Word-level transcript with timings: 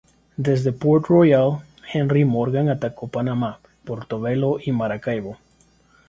Desde 0.35 0.71
Port 0.71 1.05
Royal, 1.05 1.59
Henry 1.87 2.25
Morgan 2.25 2.69
atacó 2.69 3.07
Panamá, 3.07 3.59
Portobelo 3.85 4.57
y 4.59 4.71
Maracaibo. 4.71 5.37